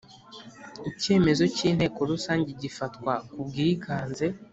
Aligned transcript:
Icyemezo 0.89 1.43
cy 1.55 1.61
Inteko 1.69 1.99
Rusange 2.11 2.49
gifatwa 2.61 3.13
ku 3.31 3.39
bwiganze 3.47 4.25